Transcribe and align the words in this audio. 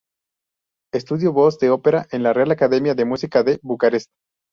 Estudió 0.91 1.31
voz 1.31 1.59
de 1.59 1.69
ópera 1.69 2.07
en 2.09 2.23
la 2.23 2.33
Real 2.33 2.49
Academia 2.49 2.95
de 2.95 3.05
Música 3.05 3.43
de 3.43 3.59
Bucarest. 3.61 4.09